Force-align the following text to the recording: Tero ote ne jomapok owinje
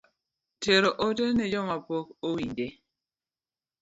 Tero 0.61 0.89
ote 1.05 1.25
ne 1.35 1.45
jomapok 1.51 2.05
owinje 2.27 2.67